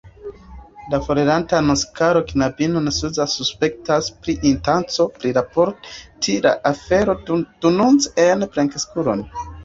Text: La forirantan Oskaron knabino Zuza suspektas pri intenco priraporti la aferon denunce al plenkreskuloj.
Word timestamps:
La 0.91 0.99
forirantan 1.07 1.67
Oskaron 1.73 2.23
knabino 2.29 2.79
Zuza 2.95 3.27
suspektas 3.33 4.07
pri 4.23 4.35
intenco 4.51 5.05
priraporti 5.19 6.37
la 6.47 6.55
aferon 6.71 7.45
denunce 7.67 8.25
al 8.33 8.47
plenkreskuloj. 8.57 9.17